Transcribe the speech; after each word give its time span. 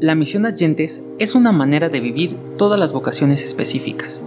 La 0.00 0.14
misión 0.14 0.44
Agentes 0.44 1.02
es 1.18 1.34
una 1.34 1.50
manera 1.50 1.88
de 1.88 1.98
vivir 1.98 2.36
todas 2.58 2.78
las 2.78 2.92
vocaciones 2.92 3.42
específicas, 3.42 4.22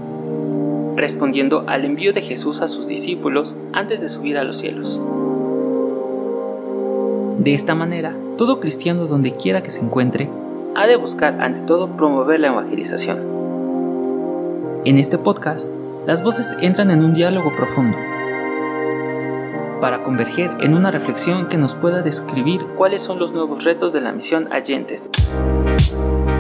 respondiendo 0.96 1.66
al 1.68 1.86
envío 1.86 2.14
de 2.14 2.24
Jesús 2.24 2.62
a 2.62 2.68
sus 2.68 2.88
discípulos 2.88 3.56
antes 3.74 4.02
de 4.02 4.10
subir 4.10 4.40
a 4.40 4.44
los 4.44 4.58
cielos. 4.58 5.00
De 7.38 7.54
esta 7.54 7.76
manera, 7.76 8.16
todo 8.40 8.60
cristiano 8.60 9.06
donde 9.06 9.36
quiera 9.36 9.62
que 9.62 9.70
se 9.70 9.82
encuentre, 9.82 10.32
ha 10.74 10.88
de 10.88 10.96
buscar 10.96 11.42
ante 11.42 11.62
todo 11.62 11.96
promover 11.96 12.40
la 12.40 12.48
evangelización. 12.48 13.20
En 14.84 14.98
este 14.98 15.20
podcast, 15.20 15.70
las 16.08 16.24
voces 16.24 16.58
entran 16.60 16.90
en 16.90 17.06
un 17.06 17.14
diálogo 17.14 17.56
profundo 17.56 17.96
para 19.80 20.04
converger 20.04 20.52
en 20.62 20.74
una 20.74 20.92
reflexión 20.92 21.48
que 21.48 21.58
nos 21.58 21.74
pueda 21.74 22.02
describir 22.02 22.62
cuáles 22.78 23.02
son 23.02 23.20
los 23.20 23.32
nuevos 23.32 23.64
retos 23.64 23.94
de 23.94 24.02
la 24.02 24.12
misión 24.12 24.52
Agentes. 24.52 25.10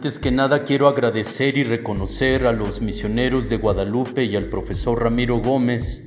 Antes 0.04 0.18
que 0.18 0.30
nada 0.30 0.64
quiero 0.64 0.86
agradecer 0.86 1.56
y 1.56 1.62
reconocer 1.62 2.46
a 2.46 2.52
los 2.52 2.82
misioneros 2.82 3.48
de 3.48 3.56
Guadalupe 3.56 4.22
y 4.22 4.36
al 4.36 4.50
profesor 4.50 5.02
Ramiro 5.02 5.38
Gómez 5.38 6.04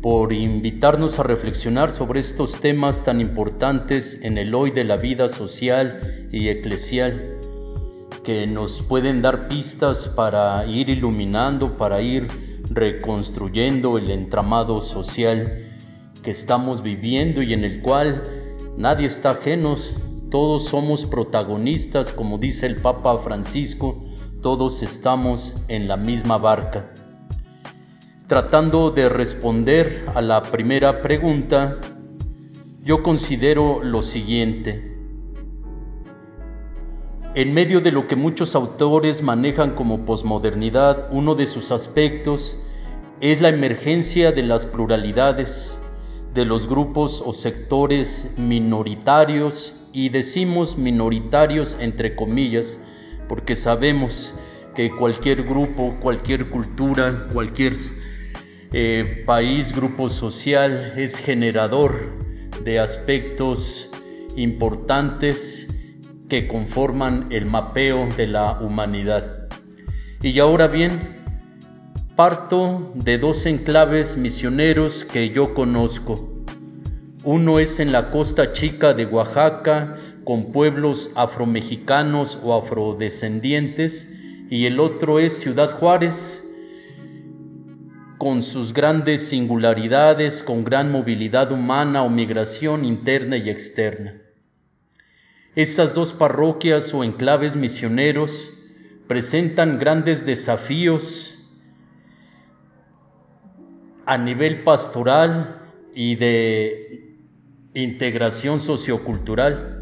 por 0.00 0.32
invitarnos 0.32 1.18
a 1.18 1.24
reflexionar 1.24 1.90
sobre 1.90 2.20
estos 2.20 2.60
temas 2.60 3.02
tan 3.02 3.20
importantes 3.20 4.20
en 4.22 4.38
el 4.38 4.54
hoy 4.54 4.70
de 4.70 4.84
la 4.84 4.96
vida 4.96 5.28
social 5.28 6.28
y 6.30 6.46
eclesial, 6.46 7.36
que 8.22 8.46
nos 8.46 8.80
pueden 8.82 9.22
dar 9.22 9.48
pistas 9.48 10.06
para 10.06 10.64
ir 10.64 10.88
iluminando, 10.88 11.76
para 11.76 12.00
ir 12.00 12.28
reconstruyendo 12.70 13.98
el 13.98 14.08
entramado 14.12 14.80
social 14.82 15.68
que 16.22 16.30
estamos 16.30 16.80
viviendo 16.84 17.42
y 17.42 17.54
en 17.54 17.64
el 17.64 17.82
cual 17.82 18.22
nadie 18.76 19.08
está 19.08 19.30
ajenos 19.30 19.92
todos 20.34 20.64
somos 20.64 21.06
protagonistas, 21.06 22.10
como 22.10 22.38
dice 22.38 22.66
el 22.66 22.82
Papa 22.82 23.18
Francisco, 23.18 24.02
todos 24.42 24.82
estamos 24.82 25.62
en 25.68 25.86
la 25.86 25.96
misma 25.96 26.38
barca. 26.38 26.90
Tratando 28.26 28.90
de 28.90 29.08
responder 29.08 30.04
a 30.12 30.20
la 30.20 30.42
primera 30.42 31.02
pregunta, 31.02 31.78
yo 32.82 33.04
considero 33.04 33.80
lo 33.84 34.02
siguiente. 34.02 34.98
En 37.36 37.54
medio 37.54 37.80
de 37.80 37.92
lo 37.92 38.08
que 38.08 38.16
muchos 38.16 38.56
autores 38.56 39.22
manejan 39.22 39.76
como 39.76 40.04
posmodernidad, 40.04 41.10
uno 41.12 41.36
de 41.36 41.46
sus 41.46 41.70
aspectos 41.70 42.58
es 43.20 43.40
la 43.40 43.50
emergencia 43.50 44.32
de 44.32 44.42
las 44.42 44.66
pluralidades, 44.66 45.78
de 46.34 46.44
los 46.44 46.66
grupos 46.66 47.22
o 47.24 47.32
sectores 47.34 48.34
minoritarios 48.36 49.76
y 49.94 50.08
decimos 50.08 50.76
minoritarios 50.76 51.78
entre 51.80 52.16
comillas 52.16 52.80
porque 53.28 53.54
sabemos 53.54 54.34
que 54.74 54.90
cualquier 54.90 55.44
grupo, 55.44 55.96
cualquier 56.00 56.50
cultura, 56.50 57.28
cualquier 57.32 57.74
eh, 58.72 59.22
país, 59.24 59.74
grupo 59.74 60.08
social 60.08 60.94
es 60.96 61.16
generador 61.16 62.10
de 62.64 62.80
aspectos 62.80 63.88
importantes 64.34 65.68
que 66.28 66.48
conforman 66.48 67.28
el 67.30 67.46
mapeo 67.46 68.08
de 68.16 68.26
la 68.26 68.58
humanidad. 68.60 69.48
Y 70.20 70.40
ahora 70.40 70.66
bien, 70.66 71.16
parto 72.16 72.90
de 72.96 73.18
dos 73.18 73.46
enclaves 73.46 74.16
misioneros 74.16 75.04
que 75.04 75.30
yo 75.30 75.54
conozco 75.54 76.33
uno 77.24 77.58
es 77.58 77.80
en 77.80 77.90
la 77.90 78.10
costa 78.10 78.52
chica 78.52 78.92
de 78.92 79.06
Oaxaca, 79.06 79.96
con 80.24 80.52
pueblos 80.52 81.10
afromexicanos 81.16 82.38
o 82.42 82.54
afrodescendientes, 82.54 84.10
y 84.50 84.66
el 84.66 84.78
otro 84.78 85.18
es 85.18 85.38
Ciudad 85.38 85.70
Juárez, 85.78 86.42
con 88.18 88.42
sus 88.42 88.72
grandes 88.72 89.26
singularidades, 89.26 90.42
con 90.42 90.64
gran 90.64 90.92
movilidad 90.92 91.50
humana 91.50 92.02
o 92.02 92.10
migración 92.10 92.84
interna 92.84 93.36
y 93.36 93.48
externa. 93.48 94.20
Estas 95.54 95.94
dos 95.94 96.12
parroquias 96.12 96.92
o 96.92 97.04
enclaves 97.04 97.56
misioneros 97.56 98.50
presentan 99.06 99.78
grandes 99.78 100.26
desafíos 100.26 101.34
a 104.06 104.18
nivel 104.18 104.62
pastoral 104.62 105.60
y 105.94 106.16
de 106.16 106.93
integración 107.74 108.60
sociocultural. 108.60 109.78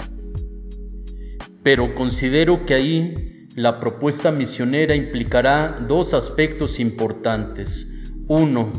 Pero 1.62 1.94
considero 1.94 2.66
que 2.66 2.75
ahí 2.75 3.48
la 3.54 3.78
propuesta 3.78 4.32
misionera 4.32 4.94
implicará 4.94 5.84
dos 5.86 6.14
aspectos 6.14 6.81
importantes. 6.81 7.86
Uno, 8.26 8.72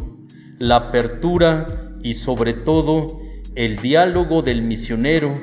la 0.59 0.77
apertura 0.77 1.95
y 2.01 2.15
sobre 2.15 2.53
todo 2.53 3.21
el 3.55 3.77
diálogo 3.77 4.41
del 4.41 4.63
misionero, 4.63 5.39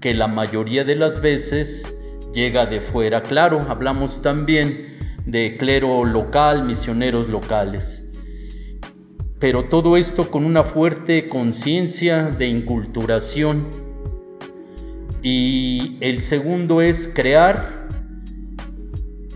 que 0.00 0.14
la 0.14 0.28
mayoría 0.28 0.84
de 0.84 0.96
las 0.96 1.20
veces 1.20 1.84
llega 2.32 2.66
de 2.66 2.80
fuera. 2.80 3.22
Claro, 3.22 3.66
hablamos 3.68 4.22
también 4.22 4.96
de 5.26 5.56
clero 5.58 6.04
local, 6.04 6.64
misioneros 6.64 7.28
locales 7.28 8.01
pero 9.42 9.64
todo 9.64 9.96
esto 9.96 10.30
con 10.30 10.44
una 10.44 10.62
fuerte 10.62 11.26
conciencia 11.26 12.26
de 12.26 12.46
inculturación. 12.46 13.66
Y 15.20 15.96
el 15.98 16.20
segundo 16.20 16.80
es 16.80 17.10
crear 17.12 17.88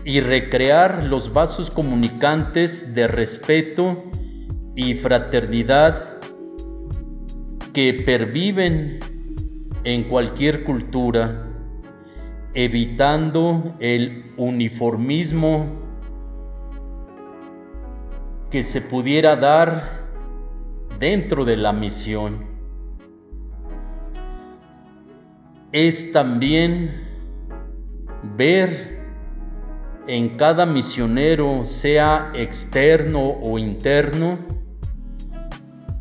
y 0.05 0.21
recrear 0.21 1.03
los 1.03 1.33
vasos 1.33 1.69
comunicantes 1.69 2.95
de 2.95 3.09
respeto 3.09 4.01
y 4.77 4.93
fraternidad 4.93 6.19
que 7.73 8.01
perviven 8.05 8.99
en 9.83 10.05
cualquier 10.05 10.63
cultura, 10.63 11.49
evitando 12.53 13.75
el 13.81 14.31
uniformismo 14.37 15.65
que 18.49 18.63
se 18.63 18.79
pudiera 18.79 19.35
dar 19.35 19.96
dentro 20.99 21.45
de 21.45 21.57
la 21.57 21.73
misión 21.73 22.45
es 25.71 26.11
también 26.11 27.03
ver 28.35 28.97
en 30.07 30.37
cada 30.37 30.65
misionero, 30.65 31.65
sea 31.65 32.31
externo 32.33 33.31
o 33.41 33.59
interno, 33.59 34.39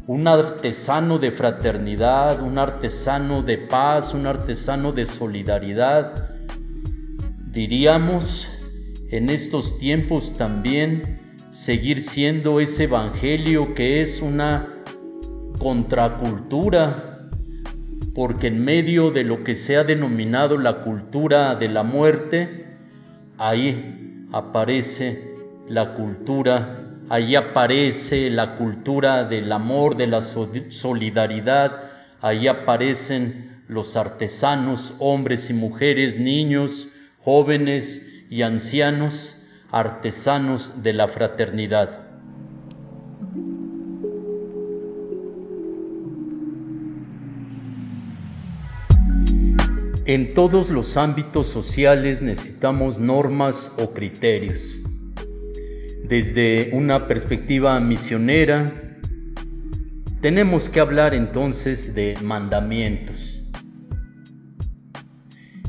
un 0.06 0.28
artesano 0.28 1.18
de 1.18 1.32
fraternidad, 1.32 2.40
un 2.40 2.58
artesano 2.58 3.42
de 3.42 3.58
paz, 3.58 4.14
un 4.14 4.26
artesano 4.26 4.92
de 4.92 5.04
solidaridad. 5.04 6.30
Diríamos 7.50 8.46
en 9.10 9.30
estos 9.30 9.78
tiempos 9.78 10.36
también 10.38 11.20
seguir 11.50 12.00
siendo 12.00 12.60
ese 12.60 12.84
evangelio 12.84 13.74
que 13.74 14.00
es 14.00 14.22
una 14.22 14.75
contracultura, 15.66 17.28
porque 18.14 18.46
en 18.46 18.64
medio 18.64 19.10
de 19.10 19.24
lo 19.24 19.42
que 19.42 19.56
se 19.56 19.76
ha 19.76 19.82
denominado 19.82 20.58
la 20.58 20.82
cultura 20.82 21.56
de 21.56 21.66
la 21.66 21.82
muerte, 21.82 22.66
ahí 23.36 24.28
aparece 24.30 25.34
la 25.68 25.94
cultura, 25.94 26.84
ahí 27.08 27.34
aparece 27.34 28.30
la 28.30 28.54
cultura 28.54 29.24
del 29.24 29.50
amor, 29.50 29.96
de 29.96 30.06
la 30.06 30.20
solidaridad, 30.20 31.82
ahí 32.20 32.46
aparecen 32.46 33.64
los 33.66 33.96
artesanos, 33.96 34.94
hombres 35.00 35.50
y 35.50 35.54
mujeres, 35.54 36.16
niños, 36.16 36.90
jóvenes 37.18 38.06
y 38.30 38.42
ancianos, 38.42 39.36
artesanos 39.72 40.84
de 40.84 40.92
la 40.92 41.08
fraternidad. 41.08 42.05
En 50.08 50.34
todos 50.34 50.70
los 50.70 50.96
ámbitos 50.96 51.48
sociales 51.48 52.22
necesitamos 52.22 53.00
normas 53.00 53.72
o 53.76 53.92
criterios. 53.92 54.78
Desde 56.04 56.70
una 56.72 57.08
perspectiva 57.08 57.80
misionera, 57.80 58.72
tenemos 60.20 60.68
que 60.68 60.78
hablar 60.78 61.12
entonces 61.12 61.92
de 61.96 62.16
mandamientos. 62.22 63.42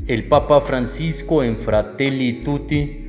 El 0.06 0.28
Papa 0.28 0.60
Francisco 0.60 1.42
en 1.42 1.56
Fratelli 1.56 2.40
Tutti 2.44 3.08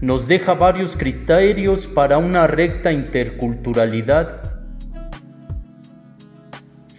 nos 0.00 0.26
deja 0.26 0.54
varios 0.54 0.96
criterios 0.96 1.86
para 1.86 2.16
una 2.16 2.46
recta 2.46 2.90
interculturalidad 2.90 4.47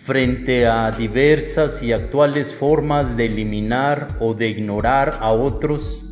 frente 0.09 0.65
a 0.65 0.89
diversas 0.89 1.83
y 1.83 1.93
actuales 1.93 2.51
formas 2.51 3.15
de 3.15 3.25
eliminar 3.25 4.17
o 4.19 4.33
de 4.33 4.47
ignorar 4.47 5.19
a 5.21 5.29
otros, 5.29 6.03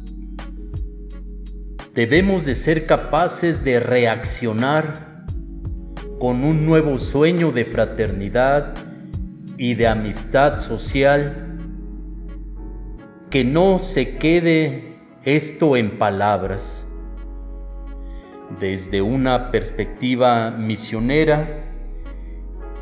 debemos 1.95 2.45
de 2.45 2.53
ser 2.53 2.85
capaces 2.85 3.63
de 3.63 3.79
reaccionar 3.79 5.25
con 6.19 6.44
un 6.44 6.63
nuevo 6.63 6.99
sueño 6.99 7.51
de 7.51 7.65
fraternidad 7.65 8.75
y 9.57 9.73
de 9.73 9.88
amistad 9.88 10.59
social, 10.59 11.57
que 13.31 13.44
no 13.44 13.79
se 13.79 14.19
quede 14.19 14.99
esto 15.23 15.75
en 15.75 15.97
palabras. 15.97 16.85
Desde 18.59 19.01
una 19.01 19.49
perspectiva 19.49 20.51
misionera, 20.51 21.63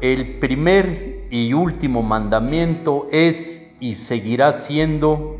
el 0.01 0.39
primer 0.39 1.27
y 1.31 1.53
último 1.53 2.03
mandamiento 2.03 3.07
es 3.11 3.61
y 3.79 3.95
seguirá 3.95 4.51
siendo 4.51 5.37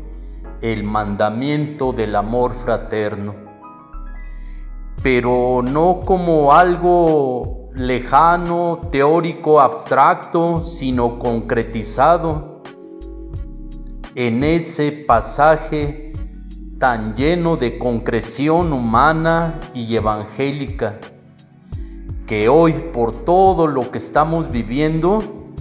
el 0.62 0.82
mandamiento 0.82 1.92
del 1.92 2.16
amor 2.16 2.54
fraterno, 2.54 3.34
pero 5.02 5.62
no 5.62 6.00
como 6.04 6.52
algo 6.52 7.70
lejano, 7.74 8.88
teórico, 8.90 9.60
abstracto, 9.60 10.62
sino 10.62 11.18
concretizado 11.18 12.62
en 14.14 14.42
ese 14.42 14.92
pasaje 14.92 16.12
tan 16.78 17.14
lleno 17.14 17.56
de 17.56 17.78
concreción 17.78 18.72
humana 18.72 19.60
y 19.74 19.94
evangélica 19.94 20.98
que 22.26 22.48
hoy 22.48 22.72
por 22.92 23.24
todo 23.24 23.68
lo 23.68 23.90
que 23.92 23.98
estamos 23.98 24.50
viviendo 24.50 25.52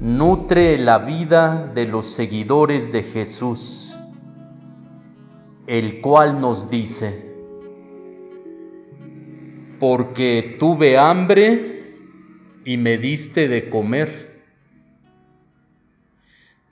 nutre 0.00 0.76
la 0.76 0.98
vida 0.98 1.72
de 1.74 1.86
los 1.86 2.06
seguidores 2.06 2.92
de 2.92 3.02
Jesús, 3.02 3.96
el 5.66 6.02
cual 6.02 6.42
nos 6.42 6.68
dice, 6.68 7.24
porque 9.80 10.56
tuve 10.58 10.98
hambre 10.98 11.94
y 12.66 12.76
me 12.76 12.98
diste 12.98 13.48
de 13.48 13.70
comer, 13.70 14.42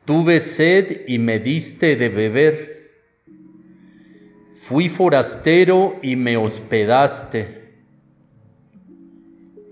tuve 0.04 0.40
sed 0.40 1.08
y 1.08 1.18
me 1.18 1.38
diste 1.38 1.96
de 1.96 2.10
beber, 2.10 2.90
fui 4.56 4.90
forastero 4.90 5.96
y 6.02 6.16
me 6.16 6.36
hospedaste 6.36 7.63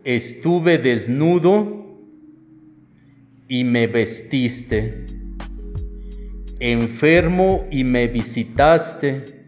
estuve 0.04 0.78
desnudo 0.78 1.82
y 3.48 3.64
me 3.64 3.86
vestiste, 3.86 5.06
enfermo 6.58 7.66
y 7.70 7.84
me 7.84 8.08
visitaste, 8.08 9.42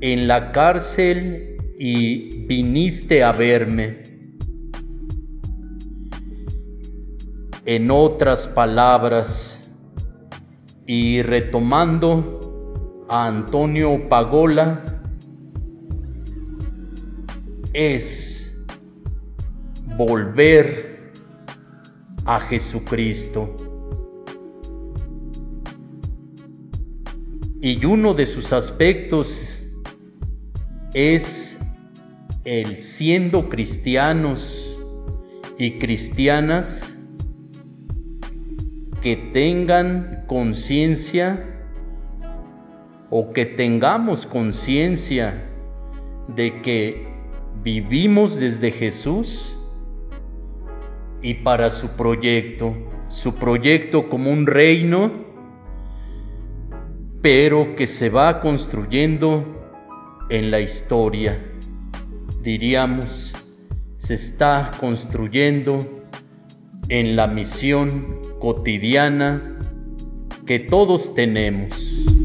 en 0.00 0.28
la 0.28 0.52
cárcel 0.52 1.56
y 1.78 2.44
viniste 2.46 3.24
a 3.24 3.32
verme. 3.32 4.02
En 7.66 7.90
otras 7.90 8.46
palabras, 8.46 9.58
y 10.86 11.20
retomando 11.20 13.06
a 13.10 13.26
Antonio 13.26 14.08
Pagola, 14.08 15.02
es 17.74 18.27
volver 19.98 21.10
a 22.24 22.38
Jesucristo. 22.38 23.56
Y 27.60 27.84
uno 27.84 28.14
de 28.14 28.26
sus 28.26 28.52
aspectos 28.52 29.60
es 30.94 31.58
el 32.44 32.76
siendo 32.76 33.48
cristianos 33.48 34.72
y 35.58 35.78
cristianas 35.78 36.96
que 39.02 39.16
tengan 39.32 40.22
conciencia 40.28 41.44
o 43.10 43.32
que 43.32 43.46
tengamos 43.46 44.26
conciencia 44.26 45.44
de 46.36 46.62
que 46.62 47.08
vivimos 47.64 48.38
desde 48.38 48.70
Jesús 48.70 49.57
y 51.22 51.34
para 51.34 51.70
su 51.70 51.88
proyecto, 51.90 52.74
su 53.08 53.34
proyecto 53.34 54.08
como 54.08 54.30
un 54.30 54.46
reino, 54.46 55.10
pero 57.22 57.74
que 57.76 57.86
se 57.86 58.10
va 58.10 58.40
construyendo 58.40 59.44
en 60.30 60.50
la 60.50 60.60
historia. 60.60 61.38
Diríamos, 62.42 63.34
se 63.98 64.14
está 64.14 64.70
construyendo 64.78 66.04
en 66.88 67.16
la 67.16 67.26
misión 67.26 68.20
cotidiana 68.38 69.58
que 70.46 70.58
todos 70.58 71.14
tenemos. 71.14 72.17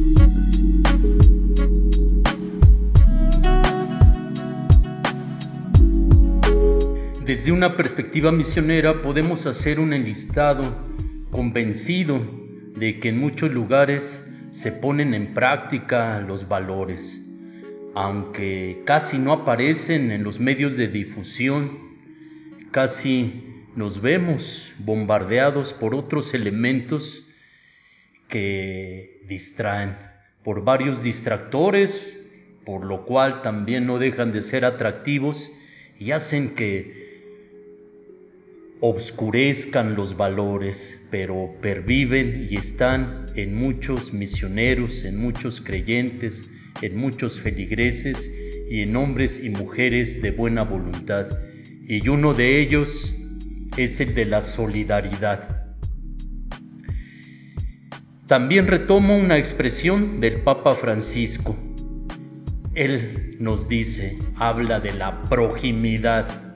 Desde 7.25 7.53
una 7.53 7.77
perspectiva 7.77 8.33
misionera 8.33 9.01
podemos 9.01 9.45
hacer 9.45 9.79
un 9.79 9.93
enlistado 9.93 10.75
convencido 11.31 12.19
de 12.75 13.00
que 13.00 13.09
en 13.09 13.17
muchos 13.17 13.50
lugares 13.50 14.29
se 14.51 14.74
ponen 14.74 15.13
en 15.13 15.33
práctica 15.33 16.19
los 16.19 16.50
valores, 16.50 17.21
aunque 17.95 18.81
casi 18.83 19.19
no 19.19 19.31
aparecen 19.31 20.12
en 20.12 20.25
los 20.25 20.41
medios 20.41 20.75
de 20.75 20.89
difusión, 20.89 21.79
casi 22.71 23.41
nos 23.74 24.01
vemos 24.01 24.74
bombardeados 24.79 25.71
por 25.71 25.95
otros 25.95 26.33
elementos 26.33 27.25
que 28.27 29.21
distraen, 29.29 29.95
por 30.43 30.65
varios 30.65 31.03
distractores, 31.03 32.19
por 32.65 32.83
lo 32.83 33.05
cual 33.05 33.41
también 33.41 33.88
no 33.88 33.98
dejan 33.98 34.33
de 34.33 34.41
ser 34.41 34.65
atractivos 34.65 35.50
y 35.98 36.12
hacen 36.12 36.55
que 36.55 37.02
obscurezcan 38.80 39.96
los 39.96 40.18
valores, 40.18 41.00
pero 41.10 41.56
perviven 41.62 42.48
y 42.50 42.56
están 42.58 43.27
en 43.36 43.56
muchos 43.56 44.13
misioneros, 44.13 45.06
en 45.06 45.18
muchos 45.18 45.62
creyentes, 45.62 46.50
en 46.82 46.98
muchos 46.98 47.39
feligreses 47.39 48.32
y 48.70 48.82
en 48.82 48.96
hombres 48.96 49.44
y 49.44 49.50
mujeres 49.50 50.22
de 50.22 50.32
buena 50.32 50.63
voluntad. 50.63 51.27
Y 51.88 52.08
uno 52.08 52.34
de 52.34 52.60
ellos 52.60 53.15
es 53.77 54.00
el 54.00 54.15
de 54.15 54.25
la 54.25 54.42
solidaridad. 54.42 55.63
También 58.27 58.68
retomo 58.68 59.18
una 59.18 59.38
expresión 59.38 60.20
del 60.20 60.42
Papa 60.42 60.75
Francisco. 60.75 61.56
Él 62.74 63.36
nos 63.39 63.68
dice, 63.68 64.18
habla 64.38 64.80
de 64.80 64.94
la 64.94 65.22
proximidad 65.24 66.52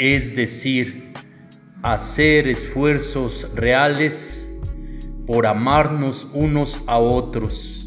es 0.00 0.34
decir, 0.34 1.12
hacer 1.82 2.48
esfuerzos 2.48 3.46
reales 3.54 4.48
por 5.26 5.46
amarnos 5.46 6.26
unos 6.32 6.82
a 6.86 6.96
otros, 6.96 7.86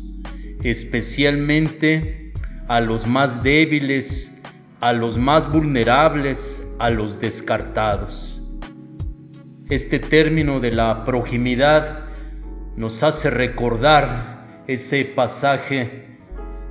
especialmente 0.62 2.32
a 2.68 2.82
los 2.82 3.08
más 3.08 3.42
débiles, 3.42 4.32
a 4.80 4.94
los 4.94 5.18
más 5.18 5.52
vulnerables, 5.52 6.64
a 6.78 6.92
los 6.92 7.20
descartados. 7.20 8.40
Este 9.72 9.98
término 9.98 10.60
de 10.60 10.70
la 10.70 11.06
proximidad 11.06 12.02
nos 12.76 13.02
hace 13.02 13.32
recordar 13.32 14.64
ese 14.68 15.04
pasaje 15.04 16.20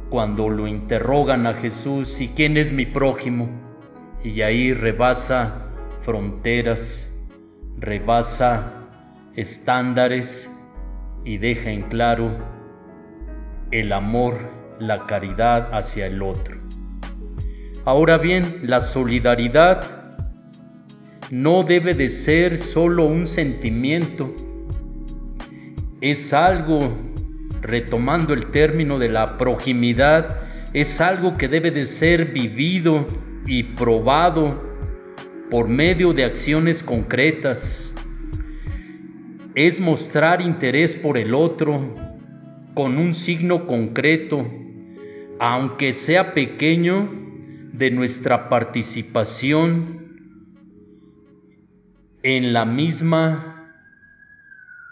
cuando 0.09 0.49
lo 0.49 0.69
interrogan 0.69 1.49
a 1.49 1.55
Jesús, 1.55 2.21
¿y 2.21 2.29
quién 2.29 2.57
es 2.57 2.71
mi 2.71 2.87
prójimo? 2.87 3.72
Y 4.25 4.43
ahí 4.43 4.73
rebasa 4.73 5.67
fronteras, 6.03 7.09
rebasa 7.79 8.73
estándares 9.35 10.51
y 11.25 11.39
deja 11.39 11.71
en 11.71 11.83
claro 11.83 12.31
el 13.71 13.93
amor, 13.93 14.39
la 14.79 15.07
caridad 15.07 15.73
hacia 15.73 16.07
el 16.07 16.23
otro. 16.23 16.59
Ahora 17.85 18.19
bien, 18.19 18.61
la 18.63 18.81
solidaridad 18.81 20.17
no 21.31 21.63
debe 21.63 21.95
de 21.95 22.09
ser 22.09 22.59
solo 22.59 23.07
un 23.07 23.27
sentimiento, 23.27 24.35
es 26.01 26.33
algo, 26.33 26.93
retomando 27.61 28.35
el 28.35 28.47
término 28.47 28.99
de 28.99 29.09
la 29.09 29.39
proximidad, 29.39 30.41
es 30.75 31.01
algo 31.01 31.37
que 31.37 31.49
debe 31.49 31.71
de 31.71 31.87
ser 31.87 32.33
vivido 32.33 33.07
y 33.47 33.63
probado 33.63 34.63
por 35.51 35.69
medio 35.69 36.13
de 36.13 36.25
acciones 36.25 36.83
concretas. 36.83 37.93
Es 39.55 39.81
mostrar 39.81 40.41
interés 40.41 40.97
por 40.97 41.19
el 41.19 41.35
otro 41.35 41.95
con 42.75 42.97
un 42.97 43.15
signo 43.15 43.67
concreto, 43.67 44.47
aunque 45.39 45.93
sea 45.93 46.33
pequeño, 46.35 47.23
de 47.73 47.91
nuestra 47.91 48.49
participación 48.49 50.03
en 52.23 52.53
la 52.53 52.65
misma 52.65 53.75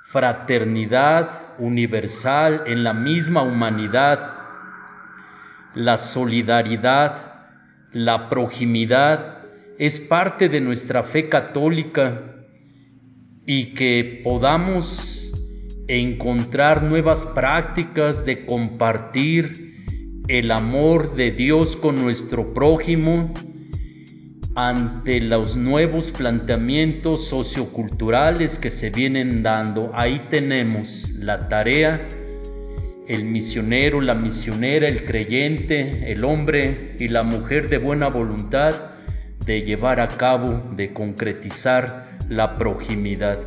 fraternidad 0.08 1.54
universal, 1.58 2.62
en 2.66 2.82
la 2.82 2.94
misma 2.94 3.42
humanidad, 3.42 4.34
la 5.74 5.98
solidaridad, 5.98 7.29
la 7.92 8.28
proximidad 8.28 9.44
es 9.78 9.98
parte 9.98 10.48
de 10.48 10.60
nuestra 10.60 11.02
fe 11.02 11.28
católica 11.28 12.36
y 13.46 13.74
que 13.74 14.20
podamos 14.22 15.32
encontrar 15.88 16.82
nuevas 16.82 17.26
prácticas 17.26 18.24
de 18.24 18.46
compartir 18.46 20.22
el 20.28 20.52
amor 20.52 21.16
de 21.16 21.32
Dios 21.32 21.74
con 21.74 22.00
nuestro 22.00 22.54
prójimo 22.54 23.34
ante 24.54 25.20
los 25.20 25.56
nuevos 25.56 26.10
planteamientos 26.10 27.26
socioculturales 27.26 28.58
que 28.58 28.70
se 28.70 28.90
vienen 28.90 29.42
dando. 29.42 29.90
Ahí 29.94 30.26
tenemos 30.28 31.10
la 31.18 31.48
tarea, 31.48 32.06
el 33.08 33.24
misionero, 33.24 34.00
la 34.00 34.14
misionera, 34.14 34.88
el 34.88 35.04
creyente, 35.04 36.12
el 36.12 36.24
hombre 36.24 36.96
y 36.98 37.08
la 37.08 37.22
mujer 37.22 37.68
de 37.68 37.78
buena 37.78 38.08
voluntad 38.08 38.90
de 39.44 39.62
llevar 39.62 40.00
a 40.00 40.08
cabo, 40.08 40.62
de 40.76 40.92
concretizar 40.92 42.18
la 42.28 42.56
proximidad. 42.56 43.38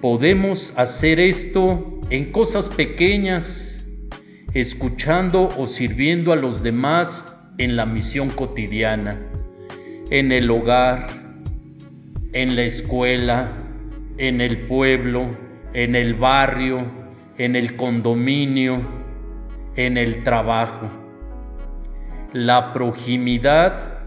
Podemos 0.00 0.72
hacer 0.76 1.18
esto 1.18 2.00
en 2.10 2.30
cosas 2.30 2.68
pequeñas, 2.68 3.84
escuchando 4.52 5.48
o 5.56 5.66
sirviendo 5.66 6.32
a 6.32 6.36
los 6.36 6.62
demás 6.62 7.26
en 7.58 7.76
la 7.76 7.86
misión 7.86 8.30
cotidiana, 8.30 9.18
en 10.10 10.30
el 10.30 10.50
hogar, 10.50 11.08
en 12.32 12.54
la 12.54 12.62
escuela, 12.62 13.50
en 14.18 14.40
el 14.40 14.58
pueblo, 14.66 15.36
en 15.72 15.96
el 15.96 16.14
barrio, 16.14 17.03
en 17.38 17.56
el 17.56 17.76
condominio, 17.76 18.80
en 19.76 19.96
el 19.96 20.22
trabajo. 20.24 20.88
La 22.32 22.72
proximidad 22.72 24.00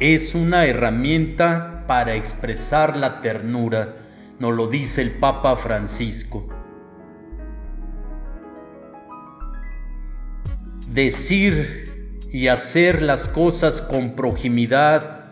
es 0.00 0.34
una 0.34 0.66
herramienta 0.66 1.84
para 1.86 2.14
expresar 2.14 2.96
la 2.96 3.20
ternura, 3.20 3.96
nos 4.38 4.54
lo 4.54 4.68
dice 4.68 5.02
el 5.02 5.12
Papa 5.12 5.56
Francisco. 5.56 6.48
decir 10.92 12.18
y 12.32 12.48
hacer 12.48 13.02
las 13.02 13.28
cosas 13.28 13.80
con 13.80 14.14
proximidad, 14.14 15.30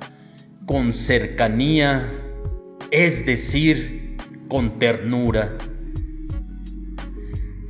con 0.67 0.93
cercanía, 0.93 2.11
es 2.91 3.26
decir, 3.26 4.17
con 4.49 4.79
ternura. 4.79 5.57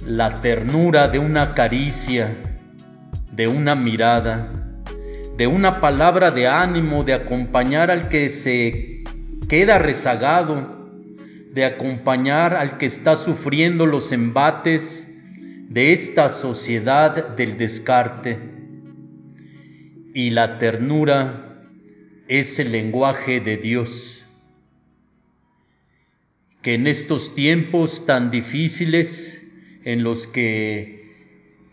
La 0.06 0.40
ternura 0.40 1.08
de 1.08 1.18
una 1.18 1.52
caricia, 1.54 2.32
de 3.32 3.48
una 3.48 3.74
mirada, 3.74 4.52
de 5.36 5.48
una 5.48 5.80
palabra 5.80 6.30
de 6.30 6.46
ánimo, 6.46 7.02
de 7.02 7.12
acompañar 7.12 7.90
al 7.90 8.08
que 8.08 8.28
se 8.28 9.02
queda 9.48 9.80
rezagado, 9.80 10.88
de 11.52 11.64
acompañar 11.64 12.54
al 12.54 12.78
que 12.78 12.86
está 12.86 13.16
sufriendo 13.16 13.84
los 13.84 14.12
embates 14.12 15.12
de 15.68 15.92
esta 15.92 16.28
sociedad 16.28 17.30
del 17.30 17.56
descarte. 17.56 18.38
Y 20.14 20.30
la 20.30 20.58
ternura 20.58 21.62
es 22.28 22.60
el 22.60 22.70
lenguaje 22.70 23.40
de 23.40 23.56
Dios, 23.56 24.24
que 26.62 26.74
en 26.74 26.86
estos 26.86 27.34
tiempos 27.34 28.06
tan 28.06 28.30
difíciles 28.30 29.35
en 29.86 30.02
los 30.02 30.26
que 30.26 31.14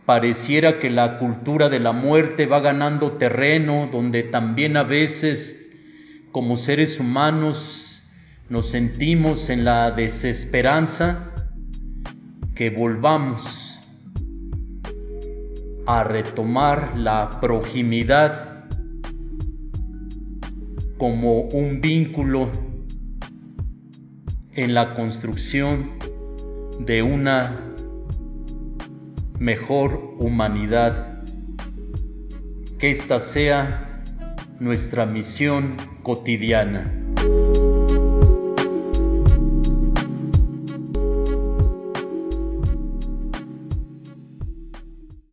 pareciera 0.05 0.77
que 0.77 0.91
la 0.91 1.17
cultura 1.17 1.67
de 1.69 1.79
la 1.79 1.93
muerte 1.93 2.45
va 2.45 2.59
ganando 2.59 3.13
terreno, 3.13 3.89
donde 3.91 4.21
también 4.21 4.77
a 4.77 4.83
veces 4.83 5.71
como 6.31 6.55
seres 6.55 6.99
humanos 6.99 8.03
nos 8.49 8.69
sentimos 8.69 9.49
en 9.49 9.65
la 9.65 9.89
desesperanza, 9.89 11.31
que 12.53 12.69
volvamos 12.69 13.79
a 15.87 16.03
retomar 16.03 16.95
la 16.95 17.39
proximidad 17.41 18.65
como 20.99 21.41
un 21.41 21.81
vínculo 21.81 22.47
en 24.53 24.75
la 24.75 24.93
construcción 24.93 25.93
de 26.79 27.01
una 27.01 27.72
mejor 29.43 30.15
humanidad. 30.19 31.21
Que 32.79 32.91
esta 32.91 33.19
sea 33.19 34.01
nuestra 34.59 35.05
misión 35.05 35.75
cotidiana. 36.01 37.02